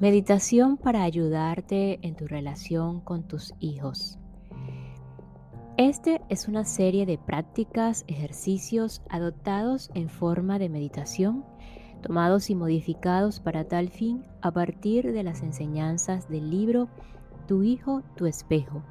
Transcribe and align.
Meditación 0.00 0.76
para 0.76 1.02
ayudarte 1.02 1.98
en 2.06 2.14
tu 2.14 2.28
relación 2.28 3.00
con 3.00 3.26
tus 3.26 3.52
hijos. 3.58 4.16
Este 5.76 6.20
es 6.28 6.46
una 6.46 6.64
serie 6.64 7.04
de 7.04 7.18
prácticas, 7.18 8.04
ejercicios 8.06 9.02
adoptados 9.10 9.90
en 9.94 10.08
forma 10.08 10.60
de 10.60 10.68
meditación, 10.68 11.44
tomados 12.00 12.48
y 12.48 12.54
modificados 12.54 13.40
para 13.40 13.64
tal 13.64 13.88
fin 13.88 14.22
a 14.40 14.52
partir 14.52 15.12
de 15.12 15.24
las 15.24 15.42
enseñanzas 15.42 16.28
del 16.28 16.48
libro 16.48 16.88
Tu 17.48 17.64
hijo, 17.64 18.02
tu 18.14 18.26
espejo, 18.26 18.84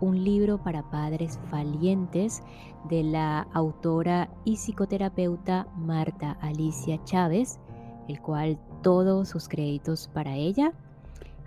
un 0.00 0.24
libro 0.24 0.62
para 0.62 0.90
padres 0.90 1.38
valientes 1.50 2.42
de 2.88 3.02
la 3.02 3.42
autora 3.52 4.30
y 4.46 4.56
psicoterapeuta 4.56 5.66
Marta 5.76 6.38
Alicia 6.40 6.98
Chávez, 7.04 7.60
el 8.08 8.20
cual 8.20 8.58
todos 8.82 9.28
sus 9.28 9.48
créditos 9.48 10.08
para 10.08 10.34
ella. 10.36 10.72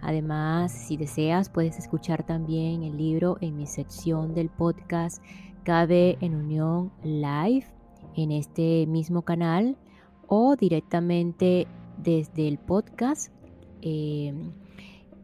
Además, 0.01 0.71
si 0.71 0.97
deseas, 0.97 1.49
puedes 1.49 1.77
escuchar 1.77 2.23
también 2.23 2.83
el 2.83 2.97
libro 2.97 3.37
en 3.41 3.57
mi 3.57 3.67
sección 3.67 4.33
del 4.33 4.49
podcast 4.49 5.21
KB 5.63 6.17
en 6.21 6.35
Unión 6.35 6.91
Live 7.03 7.67
en 8.15 8.31
este 8.31 8.85
mismo 8.87 9.23
canal 9.23 9.77
o 10.27 10.55
directamente 10.55 11.67
desde 11.97 12.47
el 12.47 12.57
podcast 12.57 13.31
em, 13.81 14.51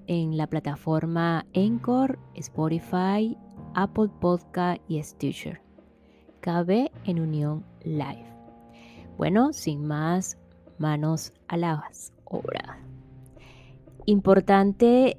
en 0.07 0.37
la 0.37 0.47
plataforma 0.47 1.45
Anchor, 1.55 2.19
Spotify, 2.35 3.37
Apple 3.73 4.09
Podcast 4.19 4.81
y 4.87 5.01
Stitcher. 5.01 5.61
KB 6.41 6.91
en 7.05 7.19
Unión 7.19 7.65
Live. 7.83 8.25
Bueno, 9.17 9.51
sin 9.53 9.87
más 9.87 10.37
manos 10.79 11.33
a 11.47 11.57
la 11.57 11.83
obra. 12.25 12.79
Importante, 14.05 15.17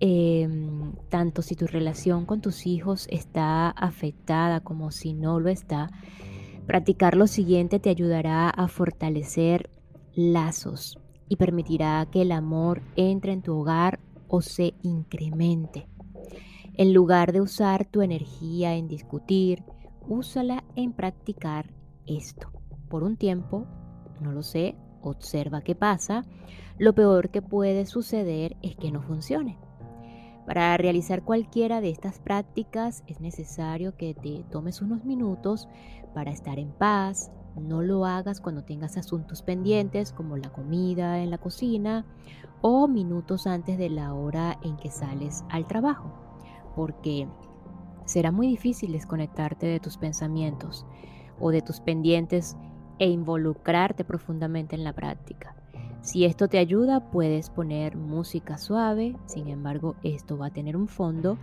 em, 0.00 0.92
tanto 1.08 1.42
si 1.42 1.54
tu 1.54 1.66
relación 1.66 2.26
con 2.26 2.40
tus 2.40 2.66
hijos 2.66 3.06
está 3.10 3.68
afectada 3.70 4.60
como 4.60 4.90
si 4.90 5.12
no 5.12 5.40
lo 5.40 5.48
está, 5.50 5.90
practicar 6.66 7.16
lo 7.16 7.26
siguiente 7.26 7.78
te 7.78 7.90
ayudará 7.90 8.48
a 8.48 8.68
fortalecer 8.68 9.70
lazos 10.14 10.98
y 11.28 11.36
permitirá 11.36 12.06
que 12.10 12.22
el 12.22 12.32
amor 12.32 12.82
entre 12.96 13.32
en 13.32 13.42
tu 13.42 13.54
hogar 13.54 14.00
o 14.28 14.40
se 14.40 14.74
incremente. 14.82 15.88
En 16.74 16.92
lugar 16.92 17.32
de 17.32 17.40
usar 17.40 17.86
tu 17.86 18.02
energía 18.02 18.74
en 18.76 18.88
discutir, 18.88 19.62
úsala 20.08 20.64
en 20.74 20.92
practicar 20.92 21.72
esto 22.06 22.50
por 22.88 23.02
un 23.02 23.16
tiempo 23.16 23.66
no 24.20 24.32
lo 24.32 24.42
sé, 24.42 24.76
observa 25.02 25.62
qué 25.62 25.74
pasa. 25.74 26.24
Lo 26.78 26.94
peor 26.94 27.30
que 27.30 27.42
puede 27.42 27.86
suceder 27.86 28.56
es 28.62 28.76
que 28.76 28.90
no 28.90 29.02
funcione. 29.02 29.58
Para 30.46 30.76
realizar 30.76 31.22
cualquiera 31.24 31.80
de 31.80 31.90
estas 31.90 32.20
prácticas 32.20 33.02
es 33.08 33.20
necesario 33.20 33.96
que 33.96 34.14
te 34.14 34.44
tomes 34.50 34.80
unos 34.80 35.04
minutos 35.04 35.68
para 36.14 36.30
estar 36.30 36.58
en 36.58 36.70
paz. 36.70 37.32
No 37.56 37.82
lo 37.82 38.04
hagas 38.04 38.40
cuando 38.40 38.62
tengas 38.62 38.96
asuntos 38.96 39.42
pendientes 39.42 40.12
como 40.12 40.36
la 40.36 40.50
comida 40.52 41.20
en 41.20 41.30
la 41.30 41.38
cocina 41.38 42.04
o 42.60 42.86
minutos 42.86 43.46
antes 43.46 43.76
de 43.76 43.90
la 43.90 44.14
hora 44.14 44.58
en 44.62 44.76
que 44.76 44.90
sales 44.90 45.44
al 45.48 45.66
trabajo, 45.66 46.12
porque 46.76 47.26
será 48.04 48.30
muy 48.30 48.46
difícil 48.46 48.92
desconectarte 48.92 49.66
de 49.66 49.80
tus 49.80 49.96
pensamientos 49.96 50.86
o 51.40 51.50
de 51.50 51.62
tus 51.62 51.80
pendientes 51.80 52.56
e 52.98 53.08
involucrarte 53.08 54.04
profundamente 54.04 54.74
en 54.74 54.84
la 54.84 54.92
práctica. 54.92 55.54
Si 56.00 56.24
esto 56.24 56.46
te 56.46 56.58
ayuda, 56.58 57.10
puedes 57.10 57.50
poner 57.50 57.96
música 57.96 58.58
suave, 58.58 59.16
sin 59.26 59.48
embargo, 59.48 59.96
esto 60.04 60.38
va 60.38 60.46
a 60.46 60.52
tener 60.52 60.76
un 60.76 60.86
fondo. 60.86 61.38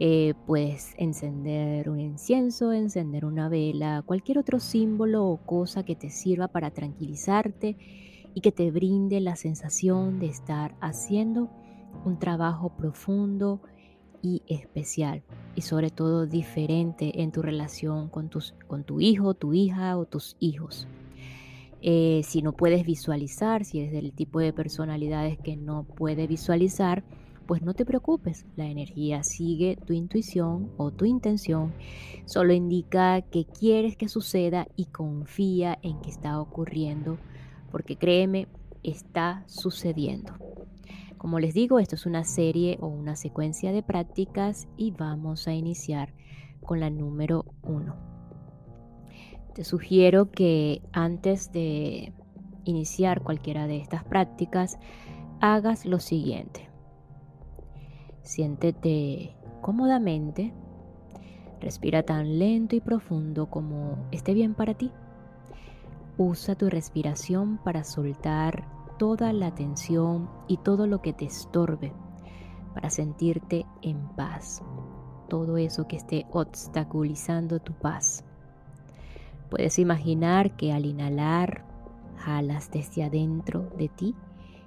Eh, 0.00 0.34
puedes 0.46 0.94
encender 0.98 1.88
un 1.88 2.00
incienso, 2.00 2.72
encender 2.72 3.24
una 3.24 3.48
vela, 3.48 4.02
cualquier 4.04 4.38
otro 4.38 4.58
símbolo 4.58 5.24
o 5.26 5.36
cosa 5.36 5.84
que 5.84 5.94
te 5.94 6.10
sirva 6.10 6.48
para 6.48 6.72
tranquilizarte 6.72 7.76
y 8.34 8.40
que 8.40 8.50
te 8.50 8.72
brinde 8.72 9.20
la 9.20 9.36
sensación 9.36 10.18
de 10.18 10.26
estar 10.26 10.74
haciendo 10.80 11.50
un 12.04 12.18
trabajo 12.18 12.70
profundo 12.70 13.60
y 14.22 14.42
especial 14.46 15.22
y 15.54 15.62
sobre 15.62 15.90
todo 15.90 16.26
diferente 16.26 17.22
en 17.22 17.32
tu 17.32 17.42
relación 17.42 18.08
con, 18.08 18.28
tus, 18.28 18.54
con 18.66 18.84
tu 18.84 19.00
hijo, 19.00 19.34
tu 19.34 19.52
hija 19.52 19.96
o 19.98 20.06
tus 20.06 20.36
hijos. 20.40 20.86
Eh, 21.82 22.22
si 22.24 22.42
no 22.42 22.52
puedes 22.52 22.86
visualizar, 22.86 23.64
si 23.64 23.80
eres 23.80 23.92
del 23.92 24.12
tipo 24.12 24.38
de 24.38 24.52
personalidades 24.52 25.36
que 25.38 25.56
no 25.56 25.82
puede 25.82 26.28
visualizar, 26.28 27.02
pues 27.46 27.60
no 27.60 27.74
te 27.74 27.84
preocupes, 27.84 28.46
la 28.56 28.66
energía 28.66 29.24
sigue 29.24 29.76
tu 29.84 29.92
intuición 29.92 30.70
o 30.76 30.92
tu 30.92 31.04
intención, 31.04 31.72
solo 32.24 32.52
indica 32.52 33.20
que 33.22 33.44
quieres 33.46 33.96
que 33.96 34.08
suceda 34.08 34.68
y 34.76 34.86
confía 34.86 35.78
en 35.82 36.00
que 36.00 36.10
está 36.10 36.40
ocurriendo, 36.40 37.18
porque 37.72 37.96
créeme, 37.96 38.46
está 38.84 39.42
sucediendo. 39.48 40.34
Como 41.22 41.38
les 41.38 41.54
digo, 41.54 41.78
esto 41.78 41.94
es 41.94 42.04
una 42.04 42.24
serie 42.24 42.78
o 42.80 42.88
una 42.88 43.14
secuencia 43.14 43.70
de 43.70 43.84
prácticas 43.84 44.66
y 44.76 44.90
vamos 44.90 45.46
a 45.46 45.52
iniciar 45.52 46.12
con 46.64 46.80
la 46.80 46.90
número 46.90 47.44
uno. 47.62 47.94
Te 49.54 49.62
sugiero 49.62 50.32
que 50.32 50.82
antes 50.90 51.52
de 51.52 52.12
iniciar 52.64 53.22
cualquiera 53.22 53.68
de 53.68 53.76
estas 53.76 54.02
prácticas, 54.02 54.80
hagas 55.40 55.86
lo 55.86 56.00
siguiente. 56.00 56.68
Siéntete 58.22 59.36
cómodamente, 59.60 60.52
respira 61.60 62.02
tan 62.02 62.40
lento 62.40 62.74
y 62.74 62.80
profundo 62.80 63.48
como 63.48 64.08
esté 64.10 64.34
bien 64.34 64.54
para 64.54 64.74
ti. 64.74 64.90
Usa 66.18 66.56
tu 66.56 66.68
respiración 66.68 67.58
para 67.58 67.84
soltar 67.84 68.81
toda 69.02 69.32
la 69.32 69.52
tensión 69.52 70.30
y 70.46 70.58
todo 70.58 70.86
lo 70.86 71.02
que 71.02 71.12
te 71.12 71.24
estorbe 71.24 71.92
para 72.72 72.88
sentirte 72.88 73.66
en 73.82 73.98
paz. 74.14 74.62
Todo 75.28 75.56
eso 75.56 75.88
que 75.88 75.96
esté 75.96 76.24
obstaculizando 76.30 77.58
tu 77.58 77.72
paz. 77.72 78.24
Puedes 79.50 79.80
imaginar 79.80 80.54
que 80.54 80.72
al 80.72 80.86
inhalar 80.86 81.66
jalas 82.16 82.70
desde 82.70 83.02
adentro 83.02 83.68
de 83.76 83.88
ti 83.88 84.14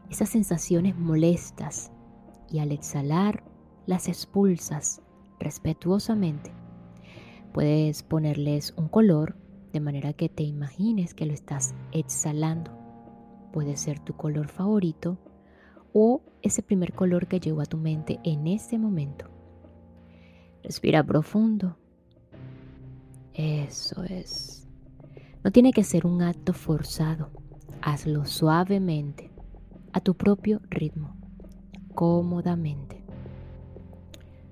esas 0.10 0.28
sensaciones 0.28 0.98
molestas 0.98 1.94
y 2.50 2.60
al 2.60 2.74
exhalar 2.74 3.42
las 3.86 4.10
expulsas 4.10 5.02
respetuosamente 5.40 6.52
Puedes 7.54 8.04
ponerles 8.04 8.74
un 8.76 8.90
color 8.90 9.38
de 9.72 9.80
manera 9.80 10.12
que 10.12 10.28
te 10.28 10.44
imagines 10.44 11.14
que 11.14 11.26
lo 11.26 11.32
estás 11.32 11.74
exhalando. 11.94 12.85
Puede 13.56 13.78
ser 13.78 14.02
tu 14.02 14.18
color 14.18 14.50
favorito 14.50 15.18
o 15.94 16.22
ese 16.42 16.62
primer 16.62 16.92
color 16.92 17.26
que 17.26 17.40
llegó 17.40 17.62
a 17.62 17.66
tu 17.66 17.78
mente 17.78 18.20
en 18.26 18.48
ese 18.48 18.78
momento. 18.78 19.28
Respira 20.62 21.02
profundo. 21.02 21.78
Eso 23.34 24.04
es. 24.04 24.68
No 25.42 25.54
tiene 25.54 25.72
que 25.72 25.86
ser 25.86 26.06
un 26.06 26.22
acto 26.22 26.52
forzado. 26.52 27.32
Hazlo 27.82 28.26
suavemente, 28.26 29.32
a 29.94 30.02
tu 30.02 30.16
propio 30.16 30.60
ritmo, 30.70 31.16
cómodamente. 31.94 33.06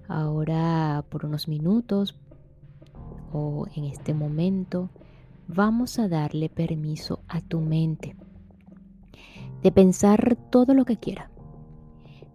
Ahora, 0.07 1.03
por 1.09 1.25
unos 1.25 1.49
minutos 1.49 2.17
o 3.33 3.67
en 3.75 3.83
este 3.83 4.13
momento, 4.13 4.89
vamos 5.49 5.99
a 5.99 6.07
darle 6.07 6.47
permiso 6.47 7.19
a 7.27 7.41
tu 7.41 7.59
mente 7.59 8.15
de 9.63 9.71
pensar 9.71 10.37
todo 10.49 10.73
lo 10.73 10.83
que 10.83 10.97
quiera. 10.97 11.31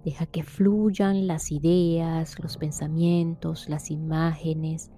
Deja 0.04 0.24
que 0.24 0.42
fluyan 0.42 1.26
las 1.26 1.52
ideas, 1.52 2.38
los 2.40 2.56
pensamientos, 2.56 3.68
las 3.68 3.90
imágenes, 3.90 4.90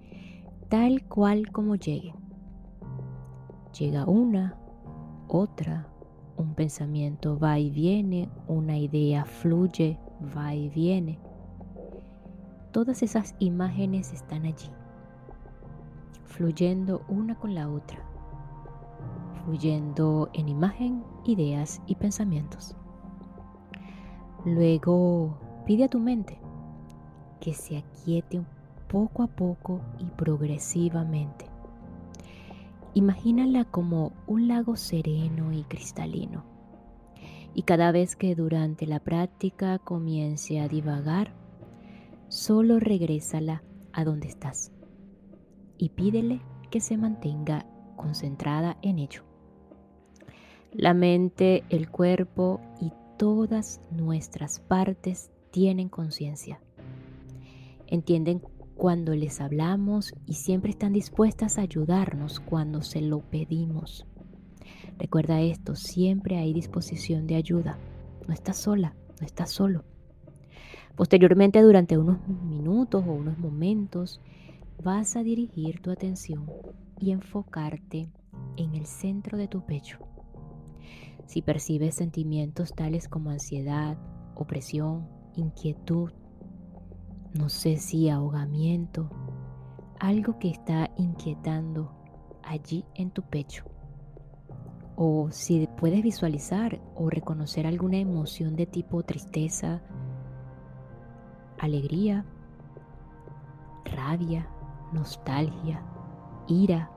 tal 0.69 1.03
cual 1.07 1.51
como 1.51 1.75
lleguen. 1.75 2.15
Llega 3.77 4.05
una, 4.05 4.57
otra, 5.27 5.89
un 6.37 6.55
pensamiento 6.55 7.37
va 7.37 7.59
y 7.59 7.69
viene, 7.69 8.29
una 8.47 8.77
idea 8.77 9.25
fluye, 9.25 9.99
va 10.35 10.55
y 10.55 10.69
viene. 10.69 11.19
Todas 12.71 13.03
esas 13.03 13.35
imágenes 13.39 14.13
están 14.13 14.45
allí, 14.45 14.69
fluyendo 16.23 17.03
una 17.09 17.35
con 17.35 17.53
la 17.53 17.69
otra, 17.69 18.10
fluyendo 19.43 20.29
en 20.33 20.49
imagen, 20.49 21.03
ideas 21.25 21.81
y 21.87 21.95
pensamientos. 21.95 22.75
Luego 24.45 25.37
pide 25.65 25.85
a 25.85 25.89
tu 25.89 25.99
mente 25.99 26.39
que 27.39 27.53
se 27.53 27.77
aquiete 27.77 28.41
poco 28.87 29.23
a 29.23 29.27
poco 29.27 29.81
y 29.99 30.05
progresivamente. 30.05 31.45
Imagínala 32.93 33.65
como 33.65 34.11
un 34.27 34.47
lago 34.47 34.75
sereno 34.75 35.53
y 35.53 35.63
cristalino. 35.63 36.43
Y 37.53 37.63
cada 37.63 37.91
vez 37.91 38.15
que 38.15 38.35
durante 38.35 38.85
la 38.85 38.99
práctica 38.99 39.79
comience 39.79 40.59
a 40.59 40.67
divagar, 40.67 41.33
solo 42.27 42.79
regrésala 42.79 43.63
a 43.93 44.03
donde 44.03 44.27
estás 44.27 44.71
y 45.77 45.89
pídele 45.89 46.41
que 46.69 46.79
se 46.79 46.95
mantenga 46.95 47.65
concentrada 47.95 48.77
en 48.81 48.99
ello. 48.99 49.30
La 50.73 50.93
mente, 50.93 51.63
el 51.69 51.89
cuerpo 51.89 52.61
y 52.79 52.93
todas 53.17 53.81
nuestras 53.91 54.61
partes 54.61 55.29
tienen 55.51 55.89
conciencia. 55.89 56.61
Entienden 57.87 58.41
cuando 58.75 59.13
les 59.13 59.41
hablamos 59.41 60.13
y 60.25 60.35
siempre 60.35 60.71
están 60.71 60.93
dispuestas 60.93 61.57
a 61.57 61.63
ayudarnos 61.63 62.39
cuando 62.39 62.81
se 62.83 63.01
lo 63.01 63.19
pedimos. 63.19 64.07
Recuerda 64.97 65.41
esto, 65.41 65.75
siempre 65.75 66.37
hay 66.37 66.53
disposición 66.53 67.27
de 67.27 67.35
ayuda. 67.35 67.77
No 68.25 68.33
estás 68.33 68.55
sola, 68.55 68.95
no 69.19 69.25
estás 69.25 69.51
solo. 69.51 69.83
Posteriormente, 70.95 71.61
durante 71.61 71.97
unos 71.97 72.25
minutos 72.27 73.03
o 73.05 73.11
unos 73.11 73.37
momentos, 73.37 74.21
vas 74.81 75.17
a 75.17 75.23
dirigir 75.23 75.81
tu 75.81 75.91
atención 75.91 76.49
y 76.97 77.11
enfocarte 77.11 78.09
en 78.55 78.73
el 78.75 78.85
centro 78.85 79.37
de 79.37 79.49
tu 79.49 79.65
pecho. 79.65 79.99
Si 81.31 81.41
percibes 81.41 81.95
sentimientos 81.95 82.73
tales 82.75 83.07
como 83.07 83.29
ansiedad, 83.29 83.97
opresión, 84.35 85.07
inquietud, 85.37 86.11
no 87.33 87.47
sé 87.47 87.77
si 87.77 88.09
ahogamiento, 88.09 89.09
algo 89.97 90.37
que 90.39 90.49
está 90.49 90.91
inquietando 90.97 91.89
allí 92.43 92.83
en 92.95 93.11
tu 93.11 93.21
pecho. 93.21 93.63
O 94.97 95.29
si 95.31 95.69
puedes 95.77 96.03
visualizar 96.03 96.81
o 96.95 97.09
reconocer 97.09 97.65
alguna 97.65 97.95
emoción 97.95 98.57
de 98.57 98.65
tipo 98.65 99.01
tristeza, 99.03 99.81
alegría, 101.59 102.25
rabia, 103.85 104.49
nostalgia, 104.91 105.81
ira, 106.49 106.91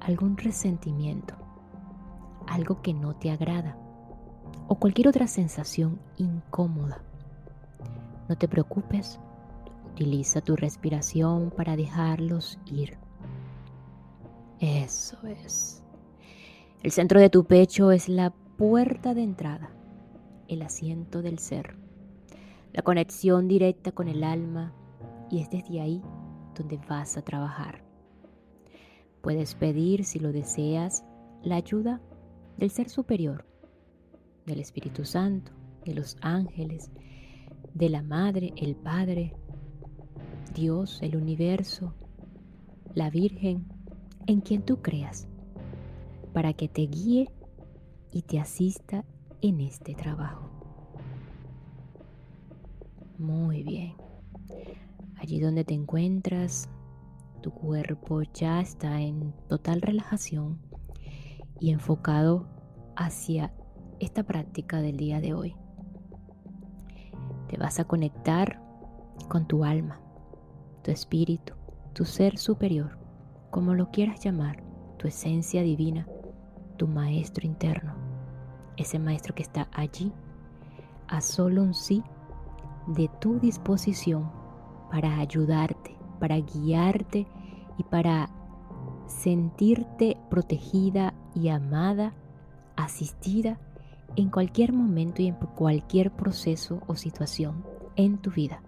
algún 0.00 0.38
resentimiento 0.38 1.43
algo 2.46 2.82
que 2.82 2.94
no 2.94 3.14
te 3.14 3.30
agrada 3.30 3.76
o 4.68 4.76
cualquier 4.76 5.08
otra 5.08 5.26
sensación 5.26 6.00
incómoda. 6.16 7.02
No 8.28 8.36
te 8.36 8.48
preocupes, 8.48 9.18
utiliza 9.92 10.40
tu 10.40 10.56
respiración 10.56 11.50
para 11.50 11.76
dejarlos 11.76 12.58
ir. 12.66 12.96
Eso 14.60 15.18
es. 15.26 15.82
El 16.82 16.90
centro 16.90 17.20
de 17.20 17.30
tu 17.30 17.44
pecho 17.44 17.90
es 17.90 18.08
la 18.08 18.30
puerta 18.30 19.14
de 19.14 19.22
entrada, 19.22 19.70
el 20.48 20.62
asiento 20.62 21.22
del 21.22 21.38
ser, 21.38 21.76
la 22.72 22.82
conexión 22.82 23.48
directa 23.48 23.92
con 23.92 24.08
el 24.08 24.24
alma 24.24 24.72
y 25.30 25.40
es 25.40 25.50
desde 25.50 25.80
ahí 25.80 26.02
donde 26.54 26.78
vas 26.88 27.16
a 27.16 27.22
trabajar. 27.22 27.82
Puedes 29.22 29.54
pedir, 29.54 30.04
si 30.04 30.18
lo 30.18 30.32
deseas, 30.32 31.04
la 31.42 31.56
ayuda 31.56 32.00
del 32.56 32.70
Ser 32.70 32.88
Superior, 32.88 33.44
del 34.46 34.60
Espíritu 34.60 35.04
Santo, 35.04 35.52
de 35.84 35.94
los 35.94 36.16
ángeles, 36.20 36.90
de 37.74 37.88
la 37.88 38.02
Madre, 38.02 38.52
el 38.56 38.76
Padre, 38.76 39.34
Dios, 40.54 41.00
el 41.02 41.16
universo, 41.16 41.94
la 42.94 43.10
Virgen, 43.10 43.66
en 44.26 44.40
quien 44.40 44.62
tú 44.62 44.80
creas, 44.80 45.26
para 46.32 46.52
que 46.52 46.68
te 46.68 46.82
guíe 46.82 47.30
y 48.12 48.22
te 48.22 48.38
asista 48.38 49.04
en 49.40 49.60
este 49.60 49.94
trabajo. 49.94 50.50
Muy 53.18 53.62
bien. 53.62 53.94
Allí 55.16 55.40
donde 55.40 55.64
te 55.64 55.74
encuentras, 55.74 56.68
tu 57.42 57.50
cuerpo 57.50 58.22
ya 58.22 58.60
está 58.60 59.00
en 59.00 59.34
total 59.48 59.82
relajación 59.82 60.58
y 61.60 61.70
enfocado 61.70 62.46
hacia 62.96 63.52
esta 64.00 64.22
práctica 64.22 64.80
del 64.80 64.96
día 64.96 65.20
de 65.20 65.34
hoy. 65.34 65.56
Te 67.48 67.56
vas 67.56 67.78
a 67.80 67.84
conectar 67.84 68.60
con 69.28 69.46
tu 69.46 69.64
alma, 69.64 70.00
tu 70.82 70.90
espíritu, 70.90 71.54
tu 71.92 72.04
ser 72.04 72.38
superior, 72.38 72.98
como 73.50 73.74
lo 73.74 73.90
quieras 73.90 74.20
llamar, 74.20 74.62
tu 74.98 75.06
esencia 75.08 75.62
divina, 75.62 76.06
tu 76.76 76.88
maestro 76.88 77.46
interno, 77.46 77.94
ese 78.76 78.98
maestro 78.98 79.34
que 79.34 79.42
está 79.42 79.68
allí 79.72 80.12
a 81.08 81.20
solo 81.20 81.62
un 81.62 81.74
sí 81.74 82.02
de 82.88 83.08
tu 83.20 83.38
disposición 83.38 84.30
para 84.90 85.18
ayudarte, 85.18 85.96
para 86.18 86.38
guiarte 86.38 87.26
y 87.78 87.82
para 87.84 88.28
sentirte 89.06 90.16
protegida 90.30 91.14
y 91.34 91.48
amada, 91.48 92.14
asistida 92.76 93.58
en 94.16 94.30
cualquier 94.30 94.72
momento 94.72 95.22
y 95.22 95.26
en 95.28 95.34
cualquier 95.34 96.12
proceso 96.12 96.80
o 96.86 96.94
situación 96.94 97.64
en 97.96 98.18
tu 98.18 98.30
vida, 98.30 98.62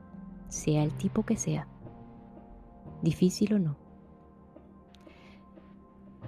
sea 0.48 0.82
el 0.82 0.92
tipo 0.92 1.24
que 1.24 1.36
sea, 1.36 1.68
difícil 3.02 3.54
o 3.54 3.58
no. 3.58 3.76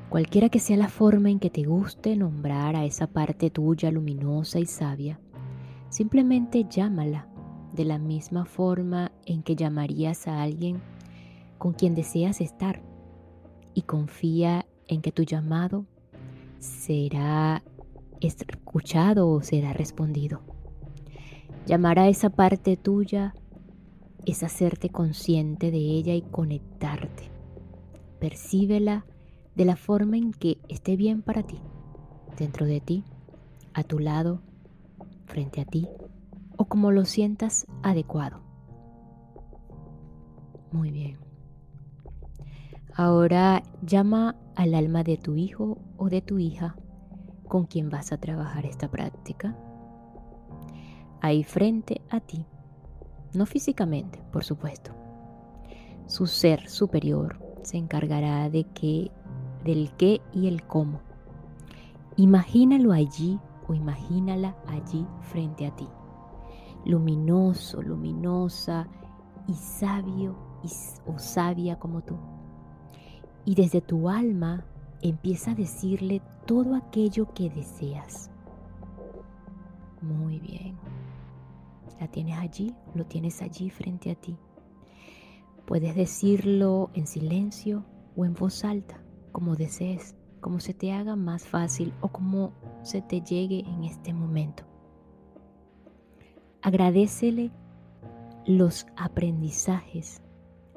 Cualquiera 0.08 0.48
que 0.48 0.58
sea 0.58 0.76
la 0.76 0.88
forma 0.88 1.30
en 1.30 1.38
que 1.38 1.50
te 1.50 1.64
guste 1.64 2.16
nombrar 2.16 2.76
a 2.76 2.84
esa 2.84 3.08
parte 3.08 3.50
tuya 3.50 3.90
luminosa 3.90 4.58
y 4.58 4.66
sabia, 4.66 5.20
simplemente 5.90 6.64
llámala 6.68 7.28
de 7.74 7.84
la 7.84 7.98
misma 7.98 8.46
forma 8.46 9.12
en 9.26 9.42
que 9.42 9.54
llamarías 9.54 10.26
a 10.26 10.42
alguien 10.42 10.80
con 11.58 11.74
quien 11.74 11.94
deseas 11.94 12.40
estar 12.40 12.82
y 13.74 13.82
confía 13.82 14.66
en 14.86 15.02
que 15.02 15.12
tu 15.12 15.24
llamado 15.24 15.84
será 16.58 17.62
escuchado 18.20 19.28
o 19.28 19.42
será 19.42 19.72
respondido. 19.72 20.40
Llamar 21.66 21.98
a 21.98 22.08
esa 22.08 22.30
parte 22.30 22.76
tuya 22.76 23.34
es 24.26 24.42
hacerte 24.42 24.88
consciente 24.88 25.70
de 25.70 25.78
ella 25.78 26.14
y 26.14 26.22
conectarte. 26.22 27.30
Percíbela 28.20 29.04
de 29.54 29.64
la 29.64 29.76
forma 29.76 30.16
en 30.16 30.32
que 30.32 30.58
esté 30.68 30.96
bien 30.96 31.22
para 31.22 31.42
ti, 31.42 31.60
dentro 32.36 32.66
de 32.66 32.80
ti, 32.80 33.04
a 33.74 33.84
tu 33.84 33.98
lado, 33.98 34.40
frente 35.26 35.60
a 35.60 35.64
ti 35.64 35.88
o 36.56 36.64
como 36.66 36.90
lo 36.90 37.04
sientas 37.04 37.66
adecuado. 37.82 38.40
Muy 40.72 40.90
bien. 40.90 41.18
Ahora 42.94 43.62
llama 43.82 44.36
al 44.56 44.74
alma 44.74 45.04
de 45.04 45.16
tu 45.16 45.36
hijo 45.36 45.78
o 45.98 46.08
de 46.08 46.22
tu 46.22 46.38
hija 46.38 46.76
con 47.46 47.66
quien 47.66 47.90
vas 47.90 48.12
a 48.12 48.18
trabajar 48.18 48.64
esta 48.64 48.90
práctica. 48.90 49.56
Ahí 51.20 51.44
frente 51.44 52.00
a 52.08 52.20
ti, 52.20 52.46
no 53.34 53.44
físicamente, 53.44 54.22
por 54.32 54.44
supuesto. 54.44 54.92
Su 56.06 56.26
ser 56.26 56.68
superior 56.68 57.38
se 57.62 57.76
encargará 57.76 58.48
de 58.48 58.64
que, 58.64 59.10
del 59.64 59.90
qué 59.98 60.22
y 60.32 60.46
el 60.46 60.62
cómo. 60.62 61.00
Imagínalo 62.16 62.92
allí 62.92 63.38
o 63.66 63.74
imagínala 63.74 64.56
allí 64.66 65.06
frente 65.20 65.66
a 65.66 65.76
ti. 65.76 65.88
Luminoso, 66.84 67.82
luminosa 67.82 68.88
y 69.46 69.54
sabio 69.54 70.36
o 71.06 71.18
sabia 71.18 71.78
como 71.78 72.02
tú 72.02 72.16
y 73.48 73.54
desde 73.54 73.80
tu 73.80 74.10
alma 74.10 74.62
empieza 75.02 75.52
a 75.52 75.54
decirle 75.54 76.22
todo 76.46 76.74
aquello 76.74 77.32
que 77.34 77.50
deseas. 77.50 78.30
Muy 80.00 80.38
bien. 80.38 80.76
La 82.00 82.08
tienes 82.08 82.38
allí, 82.38 82.74
lo 82.94 83.04
tienes 83.04 83.42
allí 83.42 83.70
frente 83.70 84.10
a 84.10 84.14
ti. 84.14 84.36
Puedes 85.66 85.94
decirlo 85.94 86.90
en 86.94 87.06
silencio 87.06 87.84
o 88.16 88.24
en 88.24 88.34
voz 88.34 88.64
alta, 88.64 89.02
como 89.32 89.56
desees, 89.56 90.14
como 90.40 90.60
se 90.60 90.74
te 90.74 90.92
haga 90.92 91.16
más 91.16 91.44
fácil 91.44 91.92
o 92.00 92.08
como 92.08 92.52
se 92.82 93.02
te 93.02 93.20
llegue 93.20 93.60
en 93.60 93.84
este 93.84 94.12
momento. 94.12 94.64
Agradecele 96.62 97.50
los 98.46 98.86
aprendizajes 98.96 100.22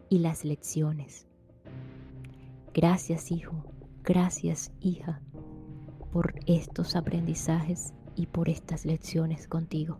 y 0.09 0.19
las 0.19 0.43
lecciones 0.43 1.27
Gracias 2.73 3.33
hijo, 3.33 3.65
gracias 4.03 4.71
hija 4.79 5.21
por 6.11 6.35
estos 6.45 6.95
aprendizajes 6.95 7.93
y 8.15 8.25
por 8.27 8.49
estas 8.49 8.85
lecciones 8.85 9.47
contigo. 9.47 9.99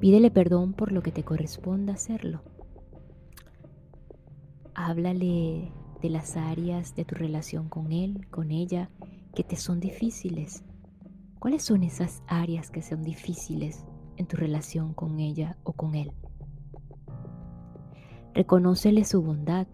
Pídele 0.00 0.30
perdón 0.30 0.72
por 0.72 0.92
lo 0.92 1.02
que 1.02 1.12
te 1.12 1.24
corresponda 1.24 1.94
hacerlo. 1.94 2.42
Háblale 4.74 5.72
de 6.00 6.10
las 6.10 6.36
áreas 6.36 6.94
de 6.94 7.04
tu 7.04 7.14
relación 7.14 7.68
con 7.68 7.92
él, 7.92 8.26
con 8.30 8.50
ella, 8.50 8.90
que 9.34 9.44
te 9.44 9.56
son 9.56 9.80
difíciles. 9.80 10.64
¿Cuáles 11.38 11.64
son 11.64 11.82
esas 11.82 12.22
áreas 12.26 12.70
que 12.70 12.82
son 12.82 13.02
difíciles 13.02 13.84
en 14.16 14.26
tu 14.26 14.36
relación 14.36 14.94
con 14.94 15.20
ella 15.20 15.58
o 15.64 15.72
con 15.72 15.94
él? 15.94 16.12
Reconócele 18.34 19.04
su 19.04 19.22
bondad, 19.22 19.66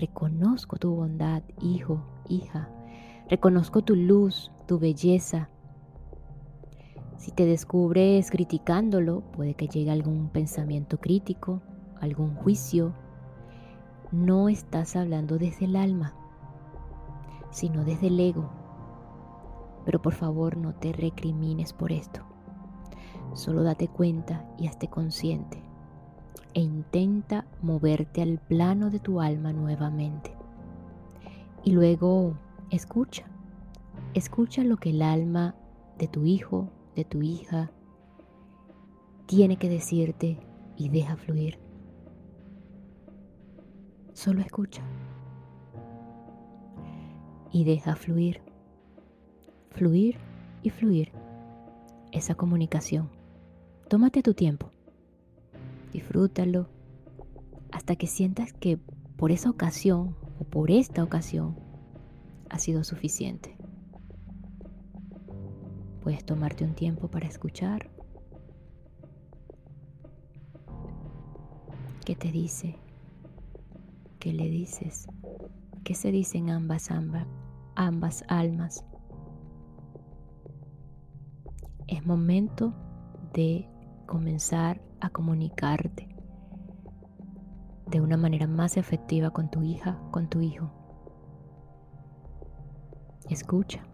Reconozco 0.00 0.78
tu 0.78 0.94
bondad, 0.94 1.42
hijo, 1.60 2.00
hija. 2.26 2.70
Reconozco 3.28 3.82
tu 3.82 3.94
luz, 3.94 4.50
tu 4.66 4.78
belleza. 4.78 5.50
Si 7.18 7.32
te 7.32 7.44
descubres 7.44 8.30
criticándolo, 8.30 9.20
puede 9.20 9.52
que 9.52 9.68
llegue 9.68 9.90
algún 9.90 10.30
pensamiento 10.30 10.98
crítico, 10.98 11.60
algún 12.00 12.34
juicio. 12.34 12.94
No 14.10 14.48
estás 14.48 14.96
hablando 14.96 15.36
desde 15.36 15.66
el 15.66 15.76
alma, 15.76 16.14
sino 17.50 17.84
desde 17.84 18.06
el 18.06 18.18
ego. 18.20 18.48
Pero 19.84 20.00
por 20.00 20.14
favor 20.14 20.56
no 20.56 20.72
te 20.76 20.94
recrimines 20.94 21.74
por 21.74 21.92
esto. 21.92 22.22
Solo 23.34 23.62
date 23.64 23.86
cuenta 23.88 24.46
y 24.56 24.66
hazte 24.66 24.88
consciente 24.88 25.62
e 26.54 26.60
intenta 26.62 27.39
moverte 27.62 28.22
al 28.22 28.38
plano 28.38 28.90
de 28.90 29.00
tu 29.00 29.20
alma 29.20 29.52
nuevamente. 29.52 30.34
Y 31.64 31.72
luego 31.72 32.36
escucha, 32.70 33.26
escucha 34.14 34.64
lo 34.64 34.76
que 34.76 34.90
el 34.90 35.02
alma 35.02 35.54
de 35.98 36.08
tu 36.08 36.24
hijo, 36.24 36.70
de 36.96 37.04
tu 37.04 37.22
hija, 37.22 37.70
tiene 39.26 39.56
que 39.56 39.68
decirte 39.68 40.38
y 40.76 40.88
deja 40.88 41.16
fluir. 41.16 41.58
Solo 44.12 44.40
escucha. 44.40 44.82
Y 47.52 47.64
deja 47.64 47.96
fluir. 47.96 48.40
Fluir 49.70 50.18
y 50.62 50.70
fluir. 50.70 51.12
Esa 52.12 52.34
comunicación. 52.34 53.08
Tómate 53.88 54.22
tu 54.22 54.34
tiempo 54.34 54.70
disfrútalo 55.92 56.68
hasta 57.80 57.96
que 57.96 58.06
sientas 58.06 58.52
que 58.52 58.76
por 59.16 59.32
esa 59.32 59.48
ocasión 59.48 60.14
o 60.38 60.44
por 60.44 60.70
esta 60.70 61.02
ocasión 61.02 61.56
ha 62.50 62.58
sido 62.58 62.84
suficiente. 62.84 63.56
Puedes 66.02 66.22
tomarte 66.26 66.62
un 66.62 66.74
tiempo 66.74 67.08
para 67.08 67.26
escuchar. 67.26 67.90
¿Qué 72.04 72.14
te 72.14 72.30
dice? 72.30 72.76
¿Qué 74.18 74.34
le 74.34 74.50
dices? 74.50 75.06
¿Qué 75.82 75.94
se 75.94 76.12
dicen 76.12 76.50
ambas, 76.50 76.90
ambas, 76.90 77.26
ambas 77.76 78.24
almas? 78.28 78.84
Es 81.88 82.04
momento 82.04 82.74
de 83.32 83.66
comenzar 84.04 84.82
a 85.00 85.08
comunicarte 85.08 85.99
una 88.00 88.16
manera 88.16 88.46
más 88.46 88.76
efectiva 88.76 89.30
con 89.30 89.50
tu 89.50 89.62
hija, 89.62 89.98
con 90.10 90.28
tu 90.28 90.40
hijo. 90.40 90.70
Escucha. 93.28 93.84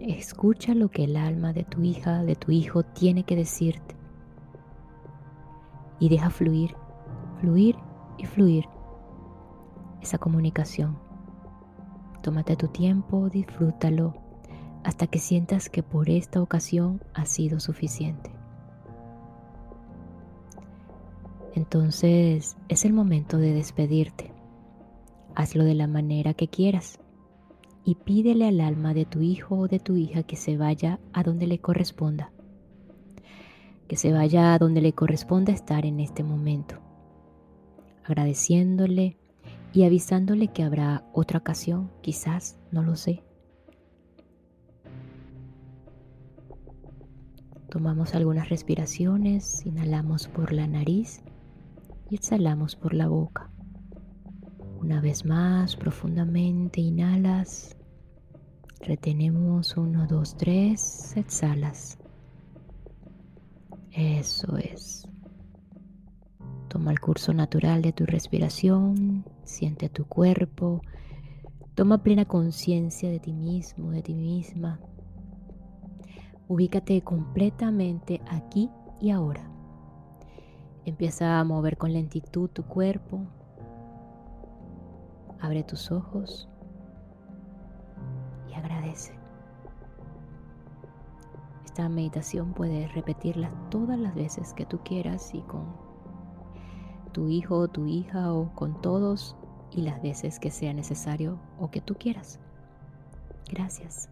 Escucha 0.00 0.74
lo 0.74 0.90
que 0.90 1.04
el 1.04 1.16
alma 1.16 1.52
de 1.52 1.64
tu 1.64 1.82
hija, 1.82 2.24
de 2.24 2.34
tu 2.34 2.50
hijo 2.50 2.82
tiene 2.82 3.24
que 3.24 3.36
decirte. 3.36 3.94
Y 6.00 6.08
deja 6.08 6.30
fluir, 6.30 6.74
fluir 7.40 7.76
y 8.18 8.26
fluir 8.26 8.64
esa 10.00 10.18
comunicación. 10.18 10.98
Tómate 12.22 12.56
tu 12.56 12.68
tiempo, 12.68 13.28
disfrútalo 13.28 14.14
hasta 14.84 15.06
que 15.06 15.18
sientas 15.18 15.68
que 15.68 15.82
por 15.82 16.10
esta 16.10 16.42
ocasión 16.42 17.00
ha 17.14 17.24
sido 17.24 17.60
suficiente. 17.60 18.31
Entonces 21.54 22.56
es 22.68 22.84
el 22.84 22.92
momento 22.92 23.38
de 23.38 23.52
despedirte. 23.52 24.32
Hazlo 25.34 25.64
de 25.64 25.74
la 25.74 25.86
manera 25.86 26.34
que 26.34 26.48
quieras 26.48 26.98
y 27.84 27.96
pídele 27.96 28.46
al 28.46 28.60
alma 28.60 28.94
de 28.94 29.04
tu 29.04 29.20
hijo 29.20 29.56
o 29.56 29.68
de 29.68 29.78
tu 29.78 29.96
hija 29.96 30.22
que 30.22 30.36
se 30.36 30.56
vaya 30.56 31.00
a 31.12 31.22
donde 31.22 31.46
le 31.46 31.58
corresponda. 31.58 32.32
Que 33.88 33.96
se 33.96 34.12
vaya 34.12 34.54
a 34.54 34.58
donde 34.58 34.80
le 34.80 34.92
corresponda 34.92 35.52
estar 35.52 35.84
en 35.84 36.00
este 36.00 36.22
momento. 36.22 36.76
Agradeciéndole 38.04 39.18
y 39.72 39.84
avisándole 39.84 40.48
que 40.48 40.62
habrá 40.62 41.04
otra 41.12 41.38
ocasión, 41.38 41.90
quizás, 42.00 42.58
no 42.70 42.82
lo 42.82 42.96
sé, 42.96 43.22
Tomamos 47.72 48.14
algunas 48.14 48.50
respiraciones, 48.50 49.64
inhalamos 49.64 50.28
por 50.28 50.52
la 50.52 50.66
nariz 50.66 51.22
y 52.12 52.16
exhalamos 52.16 52.76
por 52.76 52.92
la 52.92 53.08
boca. 53.08 53.50
Una 54.78 55.00
vez 55.00 55.24
más, 55.24 55.76
profundamente 55.76 56.82
inhalas, 56.82 57.74
retenemos 58.80 59.78
1, 59.78 60.06
2, 60.06 60.36
3, 60.36 61.16
exhalas. 61.16 61.98
Eso 63.92 64.58
es. 64.58 65.08
Toma 66.68 66.90
el 66.90 67.00
curso 67.00 67.32
natural 67.32 67.80
de 67.80 67.94
tu 67.94 68.04
respiración, 68.04 69.24
siente 69.44 69.88
tu 69.88 70.04
cuerpo, 70.04 70.82
toma 71.74 72.02
plena 72.02 72.26
conciencia 72.26 73.08
de 73.08 73.20
ti 73.20 73.32
mismo, 73.32 73.90
de 73.90 74.02
ti 74.02 74.12
misma. 74.12 74.80
Ubícate 76.46 77.00
completamente 77.00 78.20
aquí 78.28 78.68
y 79.00 79.12
ahora. 79.12 79.48
Empieza 80.84 81.38
a 81.38 81.44
mover 81.44 81.78
con 81.78 81.92
lentitud 81.92 82.50
tu 82.50 82.64
cuerpo. 82.64 83.20
Abre 85.40 85.62
tus 85.62 85.92
ojos 85.92 86.48
y 88.50 88.54
agradece. 88.54 89.14
Esta 91.64 91.88
meditación 91.88 92.52
puedes 92.52 92.92
repetirla 92.94 93.50
todas 93.70 93.98
las 93.98 94.14
veces 94.14 94.52
que 94.54 94.66
tú 94.66 94.80
quieras 94.84 95.32
y 95.34 95.40
con 95.42 95.64
tu 97.12 97.28
hijo 97.28 97.56
o 97.56 97.68
tu 97.68 97.86
hija 97.86 98.32
o 98.32 98.52
con 98.54 98.80
todos 98.80 99.36
y 99.70 99.82
las 99.82 100.02
veces 100.02 100.38
que 100.38 100.50
sea 100.50 100.72
necesario 100.72 101.38
o 101.58 101.70
que 101.70 101.80
tú 101.80 101.94
quieras. 101.94 102.40
Gracias. 103.48 104.08